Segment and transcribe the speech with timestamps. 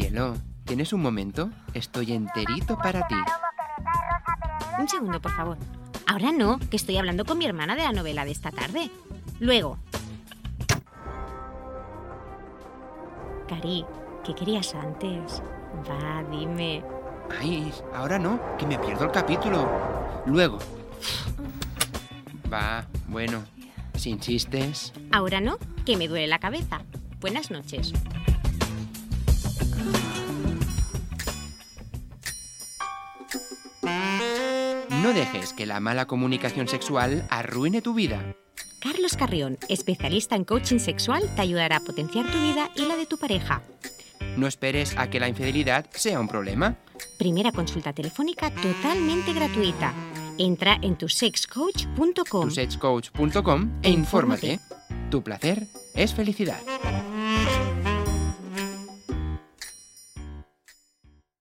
[0.00, 1.50] Cielo, ¿tienes un momento?
[1.74, 3.16] Estoy enterito para ti.
[4.78, 5.58] Un segundo, por favor.
[6.06, 8.90] Ahora no, que estoy hablando con mi hermana de la novela de esta tarde.
[9.40, 9.76] Luego.
[13.46, 13.84] Cari,
[14.24, 15.42] ¿qué querías antes?
[15.86, 16.82] Va, dime.
[17.38, 19.68] Ay, ahora no, que me pierdo el capítulo.
[20.24, 20.58] Luego.
[22.50, 23.44] Va, bueno,
[23.96, 24.94] si insistes.
[25.12, 26.80] Ahora no, que me duele la cabeza.
[27.20, 27.92] Buenas noches.
[33.82, 38.34] No dejes que la mala comunicación sexual arruine tu vida.
[38.80, 43.06] Carlos Carrión, especialista en coaching sexual, te ayudará a potenciar tu vida y la de
[43.06, 43.62] tu pareja.
[44.36, 46.76] No esperes a que la infidelidad sea un problema.
[47.18, 49.92] Primera consulta telefónica totalmente gratuita.
[50.38, 52.48] Entra en tusexcoach.com.
[52.48, 54.60] tusexcoach.com e infórmate.
[55.10, 56.60] Tu placer es felicidad.